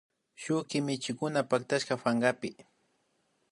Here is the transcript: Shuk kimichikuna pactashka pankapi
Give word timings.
Shuk 0.43 0.61
kimichikuna 0.69 1.39
pactashka 1.49 1.93
pankapi 2.03 2.49